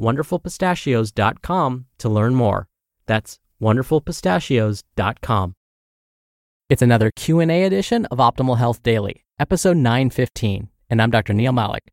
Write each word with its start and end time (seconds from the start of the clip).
wonderfulpistachios.com 0.00 1.86
to 1.98 2.08
learn 2.08 2.34
more. 2.34 2.68
That's 3.06 3.38
wonderfulpistachios.com. 3.60 5.54
It's 6.68 6.82
another 6.82 7.10
Q&A 7.14 7.64
edition 7.64 8.06
of 8.06 8.18
Optimal 8.18 8.58
Health 8.58 8.82
Daily, 8.82 9.24
episode 9.38 9.76
915, 9.76 10.68
and 10.88 11.02
I'm 11.02 11.10
Dr. 11.10 11.34
Neal 11.34 11.52
Malik. 11.52 11.92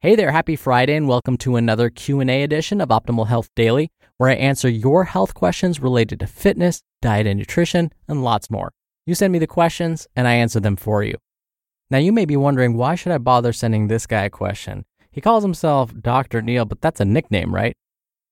Hey 0.00 0.14
there, 0.16 0.30
happy 0.30 0.56
Friday 0.56 0.94
and 0.94 1.08
welcome 1.08 1.36
to 1.38 1.56
another 1.56 1.90
Q&A 1.90 2.42
edition 2.42 2.80
of 2.80 2.88
Optimal 2.88 3.26
Health 3.26 3.50
Daily, 3.54 3.90
where 4.16 4.30
I 4.30 4.34
answer 4.34 4.68
your 4.68 5.04
health 5.04 5.34
questions 5.34 5.80
related 5.80 6.20
to 6.20 6.26
fitness, 6.26 6.82
diet 7.02 7.26
and 7.26 7.38
nutrition, 7.38 7.92
and 8.06 8.24
lots 8.24 8.48
more. 8.50 8.72
You 9.06 9.14
send 9.14 9.32
me 9.32 9.38
the 9.38 9.46
questions 9.46 10.06
and 10.14 10.28
I 10.28 10.34
answer 10.34 10.60
them 10.60 10.76
for 10.76 11.02
you. 11.02 11.16
Now 11.90 11.98
you 11.98 12.12
may 12.12 12.24
be 12.24 12.36
wondering 12.36 12.74
why 12.74 12.94
should 12.94 13.12
I 13.12 13.18
bother 13.18 13.52
sending 13.52 13.88
this 13.88 14.06
guy 14.06 14.24
a 14.24 14.30
question? 14.30 14.84
He 15.10 15.20
calls 15.20 15.42
himself 15.42 15.92
Dr. 16.00 16.42
Neal, 16.42 16.64
but 16.64 16.80
that's 16.80 17.00
a 17.00 17.04
nickname, 17.04 17.54
right? 17.54 17.74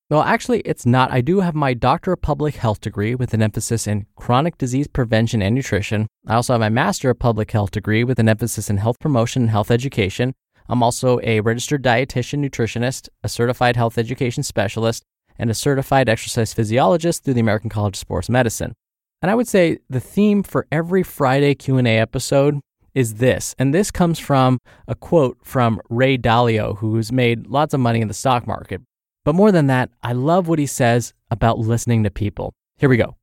Well, 0.09 0.23
actually, 0.23 0.61
it's 0.61 0.87
not. 0.87 1.11
I 1.11 1.21
do 1.21 1.41
have 1.41 1.57
my 1.57 1.75
Doctor 1.75 2.13
of 2.13 2.23
Public 2.23 2.55
Health 2.55 2.81
degree 2.81 3.17
with 3.17 3.35
an 3.35 3.43
emphasis 3.43 3.89
in 3.89 4.07
chronic 4.15 4.57
disease 4.57 4.87
prevention 4.87 5.43
and 5.43 5.53
nutrition. 5.53 6.07
I 6.29 6.37
also 6.37 6.53
have 6.53 6.61
my 6.61 6.69
Master 6.69 7.11
of 7.11 7.19
Public 7.19 7.51
Health 7.51 7.73
degree 7.73 8.05
with 8.05 8.21
an 8.21 8.29
emphasis 8.29 8.71
in 8.71 8.77
health 8.77 9.01
promotion 9.01 9.43
and 9.43 9.51
health 9.51 9.73
education. 9.73 10.33
I'm 10.69 10.83
also 10.83 11.19
a 11.25 11.41
registered 11.41 11.83
dietitian 11.83 12.39
nutritionist, 12.45 13.09
a 13.25 13.29
certified 13.29 13.75
health 13.75 13.99
education 13.99 14.45
specialist, 14.45 15.03
and 15.39 15.51
a 15.51 15.55
certified 15.55 16.09
exercise 16.09 16.55
physiologist 16.55 17.25
through 17.25 17.35
the 17.35 17.41
American 17.41 17.71
College 17.71 17.97
of 17.97 18.01
Sports 18.01 18.29
Medicine. 18.29 18.75
And 19.23 19.31
I 19.31 19.35
would 19.35 19.49
say 19.49 19.79
the 19.91 20.01
theme 20.01 20.45
for 20.45 20.69
every 20.71 21.03
Friday 21.03 21.55
Q&A 21.57 21.99
episode 21.99 22.61
is 22.97 23.17
this. 23.17 23.55
And 23.59 23.75
this 23.75 23.91
comes 23.91 24.19
from 24.19 24.59
a 24.89 24.95
quote 24.95 25.37
from 25.43 25.81
Ray 25.91 26.17
Dalio, 26.17 26.79
who's 26.79 27.13
made 27.13 27.47
lots 27.47 27.75
of 27.75 27.81
money 27.81 28.01
in 28.01 28.09
the 28.09 28.15
stock 28.15 28.47
market. 28.47 28.81
But 29.23 29.35
more 29.35 29.53
than 29.53 29.67
that, 29.67 29.91
I 30.03 30.15
love 30.15 30.49
what 30.49 30.59
he 30.59 30.67
says 30.67 31.13
about 31.31 31.59
listening 31.59 32.05
to 32.05 32.11
people. 32.11 32.55
Here 32.79 32.89
we 32.89 32.97
go. 32.97 33.17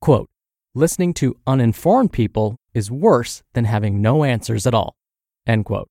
Quote 0.00 0.30
Listening 0.76 1.12
to 1.14 1.36
uninformed 1.44 2.12
people 2.12 2.56
is 2.72 2.92
worse 2.92 3.42
than 3.52 3.64
having 3.64 4.00
no 4.00 4.22
answers 4.22 4.64
at 4.64 4.74
all. 4.74 4.94
End 5.44 5.64
quote. 5.64 5.88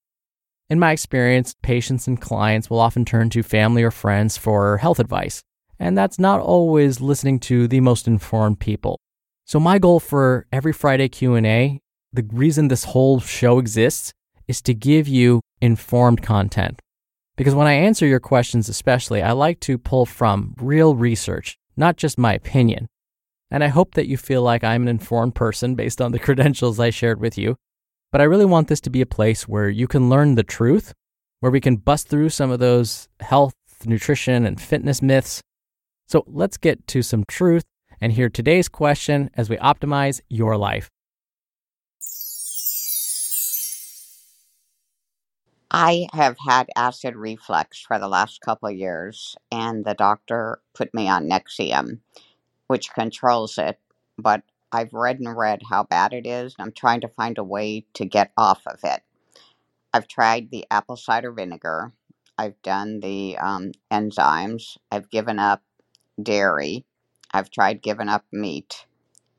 In 0.70 0.80
my 0.80 0.94
experience, 0.94 1.56
patients 1.62 2.08
and 2.08 2.22
clients 2.22 2.70
will 2.70 2.80
often 2.80 3.04
turn 3.04 3.30
to 3.32 3.44
family 3.44 3.84
or 3.84 3.92
friends 3.92 4.38
for 4.38 4.78
health 4.78 5.00
advice, 5.00 5.42
and 5.78 5.98
that's 5.98 6.20
not 6.20 6.40
always 6.40 7.02
listening 7.02 7.40
to 7.42 7.68
the 7.68 7.82
most 7.82 8.08
informed 8.08 8.60
people. 8.60 8.98
So 9.44 9.60
my 9.60 9.78
goal 9.78 10.00
for 10.00 10.46
every 10.54 10.72
Friday 10.72 11.10
Q&A, 11.10 11.82
the 12.14 12.28
reason 12.32 12.68
this 12.68 12.86
whole 12.86 13.20
show 13.20 13.60
exists 13.60 14.14
is 14.48 14.62
to 14.64 14.74
give 14.74 15.08
you 15.08 15.42
informed 15.62 16.22
content 16.22 16.80
because 17.40 17.56
when 17.56 17.68
I 17.68 17.72
answer 17.72 18.06
your 18.06 18.20
questions, 18.20 18.68
especially, 18.68 19.22
I 19.22 19.32
like 19.32 19.62
to 19.62 19.78
pull 19.78 20.06
from 20.06 20.56
real 20.60 20.94
research, 20.94 21.58
not 21.78 21.96
just 21.96 22.18
my 22.18 22.34
opinion. 22.34 22.88
And 23.50 23.64
I 23.64 23.70
hope 23.70 23.94
that 23.94 24.08
you 24.10 24.18
feel 24.18 24.42
like 24.42 24.62
I'm 24.62 24.82
an 24.82 24.88
informed 24.90 25.36
person 25.36 25.74
based 25.74 26.02
on 26.02 26.12
the 26.12 26.20
credentials 26.28 26.82
I 26.82 26.90
shared 26.90 27.22
with 27.22 27.38
you. 27.38 27.56
But 28.12 28.20
I 28.20 28.26
really 28.26 28.44
want 28.44 28.68
this 28.68 28.82
to 28.82 28.90
be 28.90 29.00
a 29.00 29.06
place 29.06 29.48
where 29.48 29.70
you 29.70 29.88
can 29.88 30.10
learn 30.10 30.36
the 30.36 30.44
truth, 30.44 30.92
where 31.40 31.50
we 31.50 31.62
can 31.62 31.78
bust 31.78 32.10
through 32.10 32.28
some 32.28 32.52
of 32.52 32.60
those 32.60 33.08
health, 33.22 33.54
nutrition, 33.86 34.46
and 34.46 34.60
fitness 34.60 35.02
myths. 35.02 35.40
So 36.10 36.26
let's 36.28 36.58
get 36.58 36.88
to 36.88 37.02
some 37.02 37.24
truth 37.24 37.64
and 38.02 38.12
hear 38.12 38.28
today's 38.28 38.68
question 38.68 39.30
as 39.36 39.50
we 39.50 39.56
optimize 39.56 40.20
your 40.28 40.58
life. 40.58 40.90
I 45.72 46.08
have 46.14 46.38
had 46.48 46.70
acid 46.76 47.16
reflux 47.16 47.80
for 47.82 48.00
the 48.00 48.08
last 48.08 48.42
couple 48.42 48.72
years, 48.72 49.38
and 49.52 49.86
the 49.86 49.94
doctor 49.96 50.62
put 50.74 50.94
me 50.96 51.10
on 51.10 51.30
Nexium, 51.30 52.00
which 52.68 52.94
controls 52.94 53.58
it. 53.58 53.80
But 54.18 54.44
I've 54.72 54.94
read 54.94 55.20
and 55.20 55.38
read 55.38 55.64
how 55.70 55.84
bad 55.84 56.14
it 56.14 56.28
is, 56.28 56.56
and 56.58 56.66
I'm 56.68 56.74
trying 56.74 57.02
to 57.02 57.10
find 57.10 57.38
a 57.38 57.44
way 57.44 57.86
to 57.96 58.06
get 58.06 58.32
off 58.38 58.62
of 58.68 58.80
it. 58.84 59.02
I've 59.94 60.08
tried 60.08 60.52
the 60.52 60.68
apple 60.72 60.98
cider 60.98 61.32
vinegar, 61.34 61.94
I've 62.38 62.62
done 62.64 63.02
the 63.02 63.38
um, 63.40 63.74
enzymes, 63.92 64.78
I've 64.92 65.10
given 65.12 65.40
up 65.40 65.64
dairy, 66.22 66.86
I've 67.34 67.52
tried 67.52 67.82
giving 67.84 68.10
up 68.10 68.26
meat, 68.32 68.86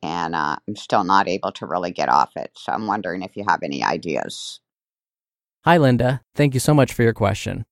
and 0.03 0.35
uh, 0.35 0.57
I'm 0.69 0.77
still 0.77 1.05
not 1.05 1.29
able 1.29 1.53
to 1.53 1.67
really 1.67 1.93
get 1.93 2.09
off 2.11 2.33
it. 2.37 2.53
So 2.57 2.73
I'm 2.73 2.87
wondering 2.87 3.23
if 3.23 3.37
you 3.37 3.45
have 3.49 3.63
any 3.63 3.85
ideas. 3.85 4.61
Hi, 5.67 5.77
Linda. 5.77 6.23
Thank 6.35 6.55
you 6.55 6.61
so 6.61 6.73
much 6.73 6.95
for 6.95 7.03
your 7.03 7.13
question. 7.13 7.67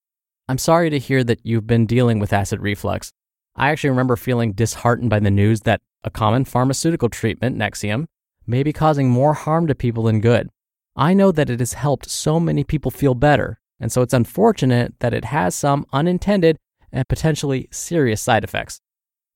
I'm 0.47 0.59
sorry 0.59 0.91
to 0.91 0.99
hear 0.99 1.25
that 1.25 1.41
you've 1.43 1.67
been 1.67 1.87
dealing 1.87 2.19
with 2.19 2.35
acid 2.35 2.61
reflux. 2.61 3.13
I 3.57 3.71
actually 3.71 3.89
remember 3.89 4.15
feeling 4.15 4.53
disheartened 4.53 5.09
by 5.09 5.21
the 5.21 5.31
news 5.31 5.63
that 5.63 5.81
a 6.05 6.11
common 6.11 6.45
pharmaceutical 6.45 7.09
treatment, 7.09 7.57
Nexium, 7.57 8.05
may 8.47 8.63
be 8.63 8.75
causing 8.75 9.09
more 9.09 9.33
harm 9.33 9.67
to 9.69 9.75
people 9.75 10.03
than 10.03 10.21
good. 10.21 10.51
I 10.97 11.15
know 11.15 11.33
that 11.33 11.49
it 11.49 11.61
has 11.61 11.73
helped 11.73 12.11
so 12.11 12.39
many 12.39 12.63
people 12.63 12.91
feel 12.91 13.15
better, 13.15 13.59
and 13.81 13.91
so 13.91 14.03
it's 14.03 14.13
unfortunate 14.13 14.93
that 14.99 15.15
it 15.15 15.25
has 15.25 15.55
some 15.55 15.87
unintended 15.91 16.59
and 16.93 17.09
potentially 17.09 17.69
serious 17.71 18.21
side 18.21 18.45
effects. 18.45 18.81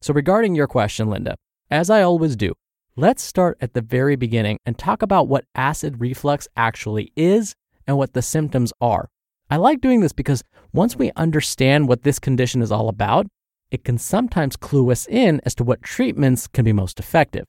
So, 0.02 0.12
regarding 0.12 0.54
your 0.54 0.66
question, 0.66 1.08
Linda, 1.08 1.36
as 1.70 1.88
I 1.88 2.02
always 2.02 2.36
do, 2.36 2.52
let's 2.96 3.22
start 3.22 3.56
at 3.62 3.72
the 3.72 3.80
very 3.80 4.14
beginning 4.14 4.58
and 4.66 4.76
talk 4.76 5.00
about 5.00 5.26
what 5.26 5.46
acid 5.54 6.02
reflux 6.02 6.48
actually 6.54 7.14
is 7.16 7.54
and 7.86 7.96
what 7.96 8.12
the 8.12 8.22
symptoms 8.22 8.72
are. 8.80 9.08
I 9.50 9.56
like 9.56 9.80
doing 9.80 10.00
this 10.00 10.12
because 10.12 10.42
once 10.72 10.96
we 10.96 11.12
understand 11.16 11.88
what 11.88 12.02
this 12.02 12.18
condition 12.18 12.62
is 12.62 12.72
all 12.72 12.88
about, 12.88 13.26
it 13.70 13.84
can 13.84 13.98
sometimes 13.98 14.56
clue 14.56 14.90
us 14.90 15.06
in 15.06 15.40
as 15.44 15.54
to 15.56 15.64
what 15.64 15.82
treatments 15.82 16.46
can 16.46 16.64
be 16.64 16.72
most 16.72 16.98
effective. 16.98 17.44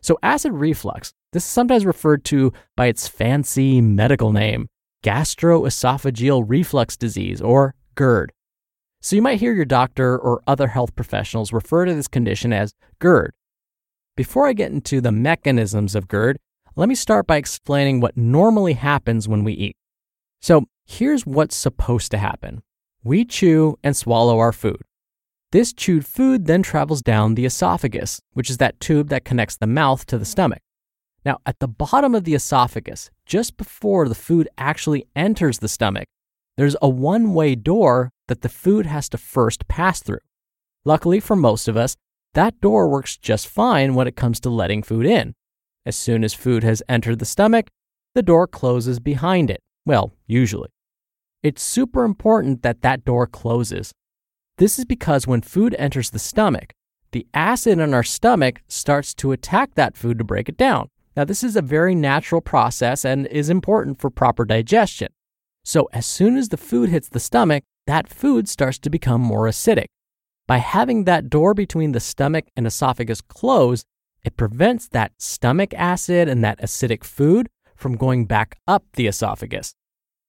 So, 0.00 0.18
acid 0.22 0.52
reflux, 0.52 1.12
this 1.32 1.44
is 1.44 1.50
sometimes 1.50 1.84
referred 1.84 2.24
to 2.26 2.52
by 2.76 2.86
its 2.86 3.08
fancy 3.08 3.80
medical 3.80 4.32
name, 4.32 4.68
gastroesophageal 5.04 6.44
reflux 6.46 6.96
disease, 6.96 7.40
or 7.40 7.74
GERD. 7.96 8.32
So, 9.00 9.16
you 9.16 9.22
might 9.22 9.40
hear 9.40 9.52
your 9.52 9.64
doctor 9.64 10.16
or 10.16 10.40
other 10.46 10.68
health 10.68 10.94
professionals 10.94 11.52
refer 11.52 11.84
to 11.84 11.94
this 11.94 12.08
condition 12.08 12.52
as 12.52 12.72
GERD. 13.00 13.32
Before 14.16 14.46
I 14.46 14.52
get 14.52 14.72
into 14.72 15.00
the 15.00 15.12
mechanisms 15.12 15.94
of 15.94 16.08
GERD, 16.08 16.38
let 16.78 16.88
me 16.88 16.94
start 16.94 17.26
by 17.26 17.38
explaining 17.38 17.98
what 17.98 18.16
normally 18.16 18.74
happens 18.74 19.26
when 19.26 19.42
we 19.42 19.52
eat. 19.52 19.76
So, 20.40 20.66
here's 20.86 21.26
what's 21.26 21.56
supposed 21.56 22.12
to 22.12 22.18
happen 22.18 22.62
we 23.02 23.24
chew 23.24 23.76
and 23.82 23.96
swallow 23.96 24.38
our 24.38 24.52
food. 24.52 24.80
This 25.50 25.72
chewed 25.72 26.06
food 26.06 26.46
then 26.46 26.62
travels 26.62 27.02
down 27.02 27.34
the 27.34 27.46
esophagus, 27.46 28.20
which 28.34 28.48
is 28.48 28.58
that 28.58 28.78
tube 28.78 29.08
that 29.08 29.24
connects 29.24 29.56
the 29.56 29.66
mouth 29.66 30.06
to 30.06 30.18
the 30.18 30.24
stomach. 30.24 30.60
Now, 31.24 31.38
at 31.46 31.58
the 31.58 31.66
bottom 31.66 32.14
of 32.14 32.22
the 32.22 32.34
esophagus, 32.34 33.10
just 33.26 33.56
before 33.56 34.08
the 34.08 34.14
food 34.14 34.48
actually 34.56 35.04
enters 35.16 35.58
the 35.58 35.68
stomach, 35.68 36.06
there's 36.56 36.76
a 36.80 36.88
one 36.88 37.34
way 37.34 37.56
door 37.56 38.12
that 38.28 38.42
the 38.42 38.48
food 38.48 38.86
has 38.86 39.08
to 39.08 39.18
first 39.18 39.66
pass 39.66 40.00
through. 40.00 40.20
Luckily 40.84 41.18
for 41.18 41.34
most 41.34 41.66
of 41.66 41.76
us, 41.76 41.96
that 42.34 42.60
door 42.60 42.88
works 42.88 43.16
just 43.16 43.48
fine 43.48 43.96
when 43.96 44.06
it 44.06 44.14
comes 44.14 44.38
to 44.40 44.48
letting 44.48 44.84
food 44.84 45.06
in. 45.06 45.34
As 45.86 45.96
soon 45.96 46.24
as 46.24 46.34
food 46.34 46.64
has 46.64 46.82
entered 46.88 47.18
the 47.18 47.24
stomach, 47.24 47.68
the 48.14 48.22
door 48.22 48.46
closes 48.46 49.00
behind 49.00 49.50
it. 49.50 49.60
Well, 49.86 50.12
usually. 50.26 50.68
It's 51.42 51.62
super 51.62 52.04
important 52.04 52.62
that 52.62 52.82
that 52.82 53.04
door 53.04 53.26
closes. 53.26 53.92
This 54.58 54.78
is 54.78 54.84
because 54.84 55.26
when 55.26 55.40
food 55.40 55.74
enters 55.78 56.10
the 56.10 56.18
stomach, 56.18 56.72
the 57.12 57.26
acid 57.32 57.78
in 57.78 57.94
our 57.94 58.02
stomach 58.02 58.60
starts 58.66 59.14
to 59.14 59.32
attack 59.32 59.74
that 59.74 59.96
food 59.96 60.18
to 60.18 60.24
break 60.24 60.48
it 60.48 60.56
down. 60.56 60.88
Now, 61.16 61.24
this 61.24 61.42
is 61.42 61.56
a 61.56 61.62
very 61.62 61.94
natural 61.94 62.40
process 62.40 63.04
and 63.04 63.26
is 63.28 63.50
important 63.50 64.00
for 64.00 64.10
proper 64.10 64.44
digestion. 64.44 65.08
So, 65.64 65.88
as 65.92 66.06
soon 66.06 66.36
as 66.36 66.48
the 66.48 66.56
food 66.56 66.90
hits 66.90 67.08
the 67.08 67.20
stomach, 67.20 67.64
that 67.86 68.08
food 68.08 68.48
starts 68.48 68.78
to 68.80 68.90
become 68.90 69.20
more 69.20 69.46
acidic. 69.46 69.86
By 70.46 70.58
having 70.58 71.04
that 71.04 71.30
door 71.30 71.54
between 71.54 71.92
the 71.92 72.00
stomach 72.00 72.46
and 72.56 72.66
esophagus 72.66 73.20
closed, 73.20 73.84
it 74.28 74.36
prevents 74.36 74.88
that 74.88 75.12
stomach 75.16 75.72
acid 75.72 76.28
and 76.28 76.44
that 76.44 76.60
acidic 76.60 77.02
food 77.02 77.48
from 77.74 77.96
going 77.96 78.26
back 78.26 78.58
up 78.68 78.84
the 78.92 79.06
esophagus. 79.06 79.74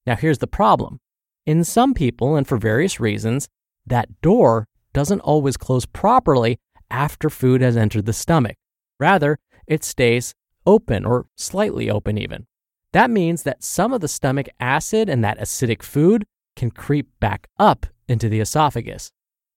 Now, 0.06 0.16
here's 0.16 0.38
the 0.38 0.46
problem. 0.46 1.00
In 1.44 1.64
some 1.64 1.92
people, 1.92 2.34
and 2.34 2.48
for 2.48 2.56
various 2.56 2.98
reasons, 2.98 3.46
that 3.86 4.22
door 4.22 4.66
doesn't 4.94 5.20
always 5.20 5.58
close 5.58 5.84
properly 5.84 6.58
after 6.90 7.28
food 7.28 7.60
has 7.60 7.76
entered 7.76 8.06
the 8.06 8.14
stomach. 8.14 8.56
Rather, 8.98 9.38
it 9.66 9.84
stays 9.84 10.32
open 10.64 11.04
or 11.04 11.26
slightly 11.36 11.90
open, 11.90 12.16
even. 12.16 12.46
That 12.94 13.10
means 13.10 13.42
that 13.42 13.62
some 13.62 13.92
of 13.92 14.00
the 14.00 14.08
stomach 14.08 14.48
acid 14.58 15.10
and 15.10 15.22
that 15.22 15.38
acidic 15.38 15.82
food 15.82 16.24
can 16.56 16.70
creep 16.70 17.06
back 17.20 17.48
up 17.58 17.84
into 18.08 18.30
the 18.30 18.40
esophagus. 18.40 19.12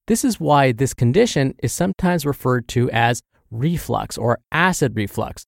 This 0.06 0.22
is 0.22 0.38
why 0.38 0.72
this 0.72 0.92
condition 0.92 1.54
is 1.62 1.72
sometimes 1.72 2.26
referred 2.26 2.68
to 2.68 2.90
as 2.90 3.22
reflux 3.50 4.18
or 4.18 4.38
acid 4.52 4.96
reflux. 4.96 5.46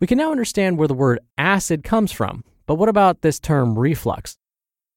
We 0.00 0.06
can 0.06 0.18
now 0.18 0.32
understand 0.32 0.78
where 0.78 0.88
the 0.88 0.94
word 0.94 1.20
acid 1.38 1.84
comes 1.84 2.12
from, 2.12 2.44
but 2.66 2.74
what 2.74 2.88
about 2.88 3.22
this 3.22 3.38
term 3.38 3.78
reflux? 3.78 4.36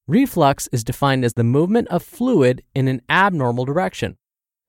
Reflux 0.07 0.67
is 0.71 0.83
defined 0.83 1.25
as 1.25 1.33
the 1.33 1.43
movement 1.43 1.87
of 1.87 2.03
fluid 2.03 2.63
in 2.75 2.87
an 2.87 3.01
abnormal 3.09 3.65
direction. 3.65 4.17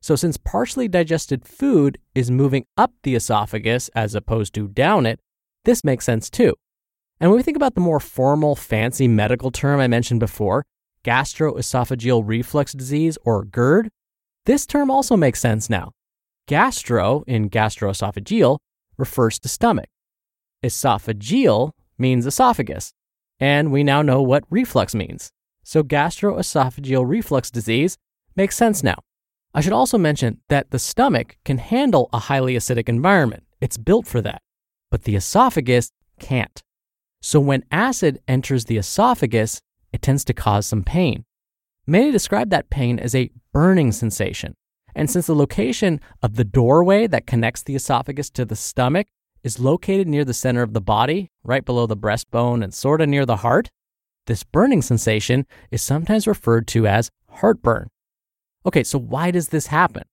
So, 0.00 0.14
since 0.14 0.36
partially 0.36 0.88
digested 0.88 1.46
food 1.46 1.98
is 2.14 2.30
moving 2.30 2.64
up 2.76 2.92
the 3.02 3.14
esophagus 3.14 3.88
as 3.94 4.14
opposed 4.14 4.54
to 4.54 4.68
down 4.68 5.04
it, 5.04 5.20
this 5.64 5.84
makes 5.84 6.04
sense 6.04 6.30
too. 6.30 6.54
And 7.20 7.30
when 7.30 7.38
we 7.38 7.42
think 7.42 7.56
about 7.56 7.74
the 7.74 7.80
more 7.80 8.00
formal, 8.00 8.56
fancy 8.56 9.08
medical 9.08 9.50
term 9.50 9.80
I 9.80 9.88
mentioned 9.88 10.20
before, 10.20 10.64
gastroesophageal 11.04 12.22
reflux 12.24 12.72
disease 12.72 13.16
or 13.24 13.44
GERD, 13.44 13.90
this 14.44 14.66
term 14.66 14.90
also 14.90 15.16
makes 15.16 15.40
sense 15.40 15.68
now. 15.68 15.92
Gastro 16.46 17.25
in 17.26 17.50
gastroesophageal 17.50 18.58
refers 18.96 19.38
to 19.40 19.48
stomach. 19.48 19.88
Esophageal 20.64 21.72
means 21.98 22.26
esophagus. 22.26 22.93
And 23.40 23.72
we 23.72 23.82
now 23.82 24.00
know 24.02 24.22
what 24.22 24.44
reflux 24.48 24.94
means. 24.94 25.31
So 25.64 25.82
gastroesophageal 25.82 27.06
reflux 27.06 27.50
disease 27.50 27.96
makes 28.37 28.56
sense 28.56 28.82
now. 28.82 28.96
I 29.52 29.60
should 29.60 29.72
also 29.72 29.98
mention 29.98 30.40
that 30.48 30.70
the 30.70 30.78
stomach 30.78 31.37
can 31.44 31.58
handle 31.58 32.08
a 32.12 32.20
highly 32.20 32.54
acidic 32.54 32.88
environment. 32.88 33.42
It's 33.60 33.76
built 33.76 34.06
for 34.06 34.20
that. 34.20 34.40
But 34.90 35.02
the 35.02 35.16
esophagus 35.16 35.90
can't. 36.20 36.62
So 37.22 37.40
when 37.40 37.64
acid 37.72 38.20
enters 38.28 38.66
the 38.66 38.76
esophagus, 38.76 39.60
it 39.92 40.02
tends 40.02 40.25
to 40.26 40.34
cause 40.34 40.66
some 40.66 40.84
pain. 40.84 41.25
Many 41.87 42.12
describe 42.12 42.50
that 42.50 42.70
pain 42.70 42.99
as 42.99 43.14
a 43.14 43.31
burning 43.52 43.92
sensation. 43.92 44.54
And 44.96 45.10
since 45.10 45.26
the 45.26 45.34
location 45.34 46.00
of 46.22 46.37
the 46.37 46.44
doorway 46.44 47.06
that 47.06 47.26
connects 47.26 47.62
the 47.62 47.76
esophagus 47.76 48.31
to 48.31 48.46
the 48.46 48.56
stomach 48.56 49.06
is 49.44 49.60
located 49.60 50.08
near 50.08 50.25
the 50.25 50.32
center 50.32 50.62
of 50.62 50.72
the 50.72 50.81
body, 50.81 51.31
right 51.44 51.64
below 51.64 51.87
the 51.87 51.96
breastbone 51.96 52.64
and 52.64 52.72
sort 52.72 53.02
of 53.02 53.08
near 53.10 53.26
the 53.26 53.37
heart, 53.37 53.69
this 54.26 54.43
burning 54.43 54.81
sensation 54.81 55.46
is 55.70 55.82
sometimes 55.82 56.26
referred 56.26 56.66
to 56.69 56.87
as 56.87 57.10
heartburn. 57.28 57.88
Okay, 58.64 58.82
so 58.82 58.98
why 58.98 59.31
does 59.31 59.48
this 59.48 59.66
happen? 59.66 60.04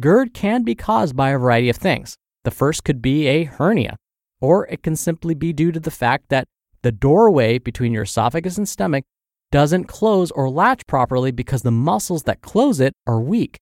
GERD 0.00 0.32
can 0.32 0.62
be 0.62 0.74
caused 0.74 1.14
by 1.14 1.30
a 1.30 1.38
variety 1.38 1.68
of 1.68 1.76
things. 1.76 2.16
The 2.44 2.50
first 2.50 2.84
could 2.84 3.02
be 3.02 3.26
a 3.26 3.44
hernia, 3.44 3.96
or 4.40 4.66
it 4.68 4.82
can 4.82 4.96
simply 4.96 5.34
be 5.34 5.52
due 5.52 5.72
to 5.72 5.80
the 5.80 5.90
fact 5.90 6.30
that 6.30 6.48
the 6.80 6.90
doorway 6.90 7.58
between 7.58 7.92
your 7.92 8.04
esophagus 8.04 8.56
and 8.56 8.66
stomach 8.68 9.04
doesn't 9.52 9.84
close 9.84 10.30
or 10.30 10.48
latch 10.48 10.86
properly 10.86 11.32
because 11.32 11.62
the 11.62 11.70
muscles 11.70 12.22
that 12.22 12.40
close 12.40 12.80
it 12.80 12.94
are 13.06 13.20
weak. 13.20 13.58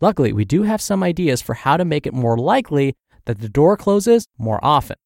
Luckily, 0.00 0.32
we 0.32 0.44
do 0.44 0.62
have 0.62 0.80
some 0.80 1.02
ideas 1.02 1.42
for 1.42 1.54
how 1.54 1.76
to 1.76 1.84
make 1.84 2.06
it 2.06 2.14
more 2.14 2.38
likely 2.38 2.94
that 3.24 3.40
the 3.40 3.48
door 3.48 3.76
closes 3.76 4.26
more 4.38 4.60
often. 4.62 4.96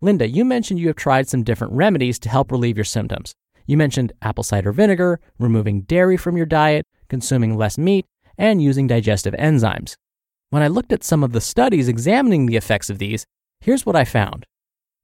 Linda, 0.00 0.28
you 0.28 0.44
mentioned 0.44 0.78
you 0.78 0.88
have 0.88 0.96
tried 0.96 1.28
some 1.28 1.42
different 1.42 1.72
remedies 1.72 2.18
to 2.20 2.28
help 2.28 2.52
relieve 2.52 2.76
your 2.76 2.84
symptoms. 2.84 3.34
You 3.66 3.76
mentioned 3.76 4.12
apple 4.22 4.44
cider 4.44 4.70
vinegar, 4.70 5.20
removing 5.38 5.82
dairy 5.82 6.16
from 6.16 6.36
your 6.36 6.46
diet, 6.46 6.86
consuming 7.08 7.56
less 7.56 7.78
meat, 7.78 8.06
and 8.36 8.62
using 8.62 8.86
digestive 8.86 9.34
enzymes. 9.34 9.96
When 10.50 10.62
I 10.62 10.68
looked 10.68 10.92
at 10.92 11.04
some 11.04 11.24
of 11.24 11.32
the 11.32 11.40
studies 11.40 11.88
examining 11.88 12.46
the 12.46 12.56
effects 12.56 12.90
of 12.90 12.98
these, 12.98 13.26
here's 13.60 13.84
what 13.84 13.96
I 13.96 14.04
found. 14.04 14.46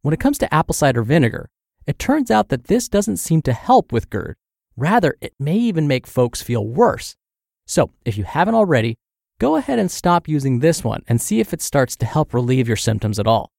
When 0.03 0.15
it 0.15 0.21
comes 0.21 0.38
to 0.38 0.55
apple 0.55 0.75
cider 0.75 1.03
vinegar, 1.03 1.49
it 1.87 1.99
turns 1.99 2.31
out 2.31 2.49
that 2.50 2.65
this 2.65 2.88
doesn't 2.88 3.17
seem 3.19 3.43
to 3.43 3.53
help 3.53 3.91
with 3.91 4.11
GERD. 4.11 4.37
Rather, 4.76 5.17
it 5.21 5.35
may 5.38 5.56
even 5.56 5.88
make 5.88 6.06
folks 6.06 6.43
feel 6.43 6.67
worse. 6.67 7.17
So, 7.67 7.91
if 8.05 8.17
you 8.17 8.25
haven't 8.25 8.55
already, 8.55 8.97
go 9.44 9.56
ahead 9.56 9.79
and 9.79 9.91
stop 9.91 10.26
using 10.26 10.61
this 10.61 10.82
one 10.82 11.02
and 11.06 11.20
see 11.20 11.38
if 11.38 11.52
it 11.52 11.61
starts 11.61 11.96
to 11.96 12.06
help 12.06 12.32
relieve 12.32 12.67
your 12.67 12.79
symptoms 12.79 13.19
at 13.19 13.26
all. 13.26 13.52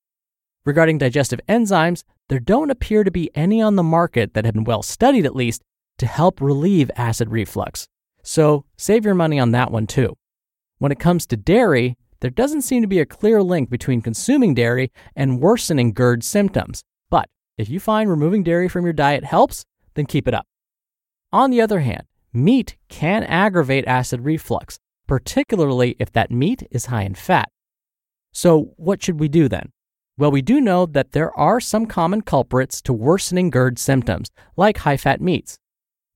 Regarding 0.66 0.98
digestive 0.98 1.40
enzymes, 1.48 2.04
there 2.28 2.40
don't 2.40 2.72
appear 2.72 3.04
to 3.04 3.12
be 3.12 3.30
any 3.36 3.62
on 3.62 3.76
the 3.76 3.84
market 3.84 4.34
that 4.34 4.46
have 4.46 4.56
been 4.56 4.64
well 4.64 4.82
studied, 4.82 5.28
at 5.28 5.36
least, 5.36 5.62
to 6.00 6.08
help 6.08 6.42
relieve 6.42 6.90
acid 6.96 7.30
reflux. 7.30 7.88
So 8.24 8.66
save 8.78 9.06
your 9.06 9.14
money 9.14 9.40
on 9.40 9.52
that 9.52 9.70
one 9.70 9.86
too. 9.86 10.18
When 10.80 10.92
it 10.92 10.98
comes 10.98 11.28
to 11.28 11.38
dairy, 11.38 11.98
there 12.20 12.32
doesn't 12.32 12.64
seem 12.64 12.82
to 12.82 12.88
be 12.88 13.00
a 13.00 13.06
clear 13.06 13.44
link 13.44 13.70
between 13.70 14.02
consuming 14.02 14.56
dairy 14.56 14.92
and 15.16 15.40
worsening 15.40 15.94
GERD 15.94 16.24
symptoms. 16.24 16.82
But 17.12 17.30
if 17.60 17.70
you 17.70 17.80
find 17.80 18.10
removing 18.10 18.42
dairy 18.42 18.70
from 18.70 18.86
your 18.86 18.94
diet 18.94 19.24
helps, 19.24 19.66
then 19.94 20.08
keep 20.08 20.28
it 20.28 20.34
up. 20.34 20.48
On 21.32 21.52
the 21.52 21.62
other 21.62 21.82
hand, 21.82 22.08
meat 22.34 22.76
can 22.90 23.24
aggravate 23.24 23.86
acid 23.86 24.22
reflux, 24.22 24.80
particularly 25.08 25.96
if 26.00 26.12
that 26.12 26.32
meat 26.32 26.68
is 26.72 26.88
high 26.88 27.04
in 27.04 27.16
fat. 27.16 27.50
So, 28.32 28.74
what 28.78 29.02
should 29.02 29.20
we 29.20 29.28
do 29.28 29.48
then? 29.48 29.72
Well, 30.18 30.32
we 30.32 30.42
do 30.42 30.62
know 30.62 30.86
that 30.86 31.12
there 31.12 31.38
are 31.38 31.60
some 31.60 31.86
common 31.86 32.22
culprits 32.22 32.82
to 32.84 32.94
worsening 32.94 33.50
GERD 33.50 33.78
symptoms, 33.78 34.30
like 34.56 34.80
high 34.80 34.98
fat 34.98 35.20
meats. 35.20 35.58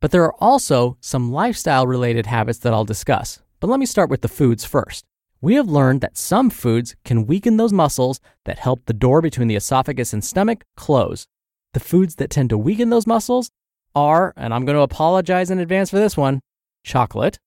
But 0.01 0.11
there 0.11 0.23
are 0.23 0.35
also 0.39 0.97
some 1.01 1.31
lifestyle 1.31 1.85
related 1.85 2.25
habits 2.25 2.59
that 2.59 2.73
I'll 2.73 2.85
discuss. 2.85 3.41
But 3.59 3.69
let 3.69 3.79
me 3.79 3.85
start 3.85 4.09
with 4.09 4.21
the 4.21 4.29
foods 4.29 4.63
first. 4.63 5.05
We 5.41 5.55
have 5.55 5.67
learned 5.67 6.01
that 6.01 6.17
some 6.17 6.49
foods 6.49 6.95
can 7.03 7.25
weaken 7.25 7.57
those 7.57 7.73
muscles 7.73 8.19
that 8.45 8.59
help 8.59 8.85
the 8.85 8.93
door 8.93 9.21
between 9.21 9.47
the 9.47 9.55
esophagus 9.55 10.13
and 10.13 10.23
stomach 10.23 10.63
close. 10.75 11.27
The 11.73 11.79
foods 11.79 12.15
that 12.15 12.29
tend 12.29 12.49
to 12.49 12.57
weaken 12.57 12.89
those 12.89 13.07
muscles 13.07 13.51
are, 13.95 14.33
and 14.35 14.53
I'm 14.53 14.65
going 14.65 14.77
to 14.77 14.81
apologize 14.81 15.51
in 15.51 15.59
advance 15.59 15.89
for 15.89 15.99
this 15.99 16.17
one 16.17 16.39
chocolate, 16.83 17.37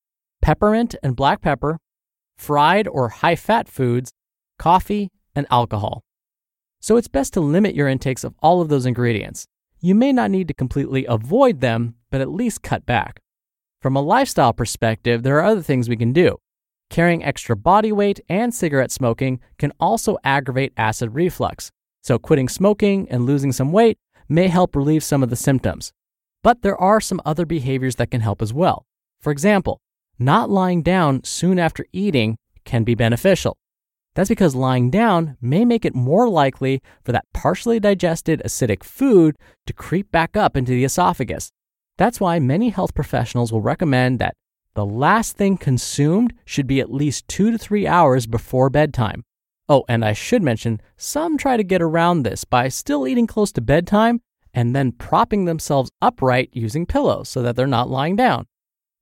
peppermint 0.42 0.94
and 1.02 1.16
black 1.16 1.40
pepper, 1.40 1.78
fried 2.36 2.86
or 2.86 3.08
high 3.08 3.36
fat 3.36 3.68
foods, 3.68 4.12
coffee, 4.58 5.10
and 5.34 5.46
alcohol. 5.50 6.02
So 6.80 6.96
it's 6.96 7.08
best 7.08 7.32
to 7.34 7.40
limit 7.40 7.74
your 7.74 7.88
intakes 7.88 8.24
of 8.24 8.34
all 8.42 8.60
of 8.60 8.68
those 8.68 8.84
ingredients. 8.84 9.46
You 9.80 9.94
may 9.94 10.12
not 10.12 10.30
need 10.30 10.48
to 10.48 10.54
completely 10.54 11.06
avoid 11.06 11.60
them, 11.60 11.94
but 12.10 12.20
at 12.20 12.30
least 12.30 12.62
cut 12.62 12.84
back. 12.84 13.20
From 13.80 13.96
a 13.96 14.02
lifestyle 14.02 14.52
perspective, 14.52 15.22
there 15.22 15.38
are 15.38 15.44
other 15.44 15.62
things 15.62 15.88
we 15.88 15.96
can 15.96 16.12
do. 16.12 16.38
Carrying 16.90 17.24
extra 17.24 17.56
body 17.56 17.90
weight 17.90 18.20
and 18.28 18.52
cigarette 18.54 18.90
smoking 18.90 19.40
can 19.58 19.72
also 19.80 20.18
aggravate 20.24 20.72
acid 20.76 21.14
reflux. 21.14 21.70
So, 22.02 22.18
quitting 22.18 22.48
smoking 22.48 23.08
and 23.10 23.26
losing 23.26 23.52
some 23.52 23.72
weight 23.72 23.96
may 24.28 24.48
help 24.48 24.76
relieve 24.76 25.02
some 25.02 25.22
of 25.22 25.30
the 25.30 25.36
symptoms. 25.36 25.92
But 26.42 26.62
there 26.62 26.76
are 26.76 27.00
some 27.00 27.20
other 27.24 27.46
behaviors 27.46 27.96
that 27.96 28.10
can 28.10 28.20
help 28.20 28.42
as 28.42 28.52
well. 28.52 28.84
For 29.20 29.30
example, 29.30 29.80
not 30.24 30.50
lying 30.50 30.82
down 30.82 31.24
soon 31.24 31.58
after 31.58 31.86
eating 31.92 32.36
can 32.64 32.84
be 32.84 32.94
beneficial. 32.94 33.56
That's 34.14 34.28
because 34.28 34.54
lying 34.54 34.90
down 34.90 35.36
may 35.40 35.64
make 35.64 35.84
it 35.84 35.94
more 35.94 36.28
likely 36.28 36.82
for 37.02 37.12
that 37.12 37.24
partially 37.32 37.80
digested 37.80 38.42
acidic 38.44 38.84
food 38.84 39.36
to 39.66 39.72
creep 39.72 40.12
back 40.12 40.36
up 40.36 40.56
into 40.56 40.72
the 40.72 40.84
esophagus. 40.84 41.50
That's 41.96 42.20
why 42.20 42.38
many 42.38 42.70
health 42.70 42.94
professionals 42.94 43.52
will 43.52 43.62
recommend 43.62 44.18
that 44.18 44.34
the 44.74 44.84
last 44.86 45.36
thing 45.36 45.56
consumed 45.56 46.34
should 46.44 46.66
be 46.66 46.80
at 46.80 46.92
least 46.92 47.28
two 47.28 47.50
to 47.50 47.58
three 47.58 47.86
hours 47.86 48.26
before 48.26 48.70
bedtime. 48.70 49.24
Oh, 49.68 49.84
and 49.88 50.04
I 50.04 50.12
should 50.12 50.42
mention, 50.42 50.80
some 50.96 51.38
try 51.38 51.56
to 51.56 51.62
get 51.62 51.80
around 51.80 52.22
this 52.22 52.44
by 52.44 52.68
still 52.68 53.06
eating 53.06 53.26
close 53.26 53.52
to 53.52 53.60
bedtime 53.60 54.20
and 54.52 54.74
then 54.74 54.92
propping 54.92 55.44
themselves 55.44 55.90
upright 56.00 56.50
using 56.52 56.84
pillows 56.84 57.28
so 57.28 57.42
that 57.42 57.56
they're 57.56 57.66
not 57.66 57.88
lying 57.88 58.16
down. 58.16 58.46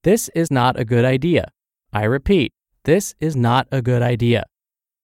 This 0.03 0.31
is 0.35 0.51
not 0.51 0.81
a 0.81 0.85
good 0.87 1.05
idea. 1.05 1.51
I 1.93 2.05
repeat, 2.05 2.55
this 2.85 3.15
is 3.21 3.37
not 3.37 3.69
a 3.71 3.83
good 3.83 4.01
idea. 4.01 4.45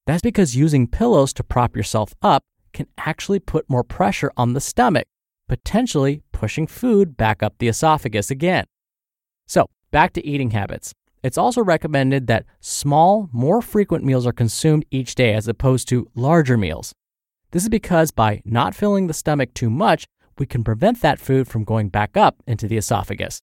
That's 0.06 0.22
because 0.22 0.56
using 0.56 0.86
pillows 0.86 1.34
to 1.34 1.44
prop 1.44 1.76
yourself 1.76 2.14
up 2.22 2.44
can 2.72 2.86
actually 2.96 3.40
put 3.40 3.68
more 3.68 3.84
pressure 3.84 4.32
on 4.38 4.54
the 4.54 4.60
stomach, 4.60 5.06
potentially 5.48 6.22
pushing 6.32 6.66
food 6.66 7.14
back 7.14 7.42
up 7.42 7.58
the 7.58 7.68
esophagus 7.68 8.30
again. 8.30 8.64
So, 9.46 9.66
back 9.90 10.14
to 10.14 10.26
eating 10.26 10.52
habits. 10.52 10.94
It's 11.22 11.36
also 11.36 11.62
recommended 11.62 12.26
that 12.28 12.46
small, 12.60 13.28
more 13.32 13.60
frequent 13.60 14.02
meals 14.02 14.26
are 14.26 14.32
consumed 14.32 14.86
each 14.90 15.14
day 15.14 15.34
as 15.34 15.46
opposed 15.46 15.88
to 15.88 16.08
larger 16.14 16.56
meals. 16.56 16.94
This 17.50 17.64
is 17.64 17.68
because 17.68 18.12
by 18.12 18.40
not 18.46 18.74
filling 18.74 19.08
the 19.08 19.14
stomach 19.14 19.52
too 19.52 19.68
much, 19.68 20.06
we 20.38 20.46
can 20.46 20.64
prevent 20.64 21.02
that 21.02 21.20
food 21.20 21.48
from 21.48 21.64
going 21.64 21.90
back 21.90 22.16
up 22.16 22.42
into 22.46 22.66
the 22.66 22.78
esophagus. 22.78 23.42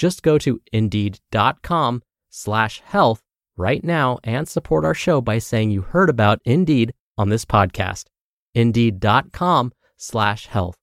Just 0.00 0.22
go 0.22 0.38
to 0.38 0.58
indeed.com 0.72 2.02
slash 2.30 2.80
health 2.80 3.20
right 3.58 3.84
now 3.84 4.18
and 4.24 4.48
support 4.48 4.82
our 4.82 4.94
show 4.94 5.20
by 5.20 5.38
saying 5.38 5.70
you 5.70 5.82
heard 5.82 6.08
about 6.08 6.40
Indeed 6.46 6.94
on 7.18 7.28
this 7.28 7.44
podcast. 7.44 8.06
Indeed.com 8.54 9.72
slash 9.98 10.46
health. 10.46 10.76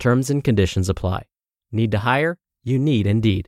Terms 0.00 0.28
and 0.28 0.42
conditions 0.42 0.88
apply. 0.88 1.26
Need 1.70 1.92
to 1.92 1.98
hire? 1.98 2.36
You 2.64 2.80
need 2.80 3.06
Indeed. 3.06 3.46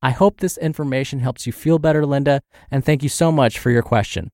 I 0.00 0.12
hope 0.12 0.40
this 0.40 0.56
information 0.56 1.18
helps 1.18 1.46
you 1.46 1.52
feel 1.52 1.78
better, 1.78 2.06
Linda, 2.06 2.40
and 2.70 2.82
thank 2.82 3.02
you 3.02 3.10
so 3.10 3.30
much 3.30 3.58
for 3.58 3.70
your 3.70 3.82
question. 3.82 4.30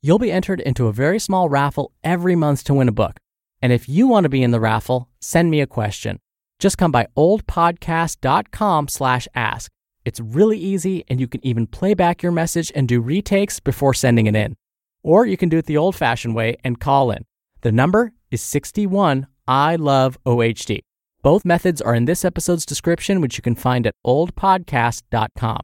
You'll 0.00 0.20
be 0.20 0.30
entered 0.30 0.60
into 0.60 0.86
a 0.86 0.92
very 0.92 1.18
small 1.18 1.48
raffle 1.48 1.90
every 2.04 2.36
month 2.36 2.62
to 2.64 2.74
win 2.74 2.86
a 2.86 2.92
book. 2.92 3.18
And 3.60 3.72
if 3.72 3.88
you 3.88 4.06
want 4.06 4.24
to 4.26 4.30
be 4.30 4.44
in 4.44 4.52
the 4.52 4.60
raffle, 4.60 5.08
send 5.18 5.50
me 5.50 5.60
a 5.60 5.66
question. 5.66 6.20
Just 6.58 6.78
come 6.78 6.90
by 6.90 7.06
oldpodcast.com 7.16 8.88
slash 8.88 9.28
ask. 9.34 9.70
It's 10.04 10.20
really 10.20 10.58
easy, 10.58 11.04
and 11.08 11.20
you 11.20 11.26
can 11.26 11.44
even 11.44 11.66
play 11.66 11.92
back 11.92 12.22
your 12.22 12.32
message 12.32 12.72
and 12.74 12.88
do 12.88 13.00
retakes 13.00 13.60
before 13.60 13.92
sending 13.92 14.26
it 14.26 14.36
in. 14.36 14.56
Or 15.02 15.26
you 15.26 15.36
can 15.36 15.48
do 15.48 15.58
it 15.58 15.66
the 15.66 15.76
old 15.76 15.96
fashioned 15.96 16.34
way 16.34 16.56
and 16.64 16.80
call 16.80 17.10
in. 17.10 17.24
The 17.62 17.72
number 17.72 18.12
is 18.30 18.40
61 18.42 19.26
I 19.48 19.76
love 19.76 20.18
OHD. 20.24 20.80
Both 21.22 21.44
methods 21.44 21.80
are 21.82 21.94
in 21.94 22.04
this 22.04 22.24
episode's 22.24 22.64
description, 22.64 23.20
which 23.20 23.36
you 23.36 23.42
can 23.42 23.54
find 23.54 23.86
at 23.86 23.94
oldpodcast.com. 24.06 25.60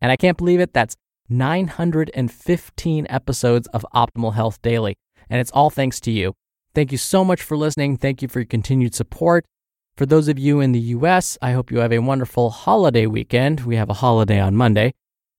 And 0.00 0.12
I 0.12 0.16
can't 0.16 0.38
believe 0.38 0.60
it, 0.60 0.72
that's 0.72 0.96
915 1.28 3.06
episodes 3.10 3.66
of 3.68 3.84
Optimal 3.94 4.34
Health 4.34 4.62
Daily. 4.62 4.96
And 5.28 5.40
it's 5.40 5.50
all 5.50 5.70
thanks 5.70 6.00
to 6.00 6.12
you. 6.12 6.34
Thank 6.74 6.92
you 6.92 6.98
so 6.98 7.24
much 7.24 7.42
for 7.42 7.56
listening. 7.56 7.96
Thank 7.96 8.22
you 8.22 8.28
for 8.28 8.40
your 8.40 8.46
continued 8.46 8.94
support. 8.94 9.44
For 9.96 10.04
those 10.04 10.28
of 10.28 10.38
you 10.38 10.60
in 10.60 10.72
the 10.72 10.92
US, 10.94 11.38
I 11.40 11.52
hope 11.52 11.70
you 11.70 11.78
have 11.78 11.92
a 11.92 12.00
wonderful 12.00 12.50
holiday 12.50 13.06
weekend. 13.06 13.60
We 13.60 13.76
have 13.76 13.88
a 13.88 13.94
holiday 13.94 14.38
on 14.38 14.54
Monday, 14.54 14.92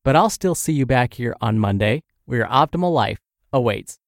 but 0.03 0.15
I'll 0.15 0.31
still 0.31 0.55
see 0.55 0.73
you 0.73 0.87
back 0.87 1.13
here 1.13 1.35
on 1.39 1.59
Monday 1.59 2.01
where 2.25 2.39
your 2.39 2.47
optimal 2.47 2.91
life 2.91 3.19
awaits. 3.53 3.99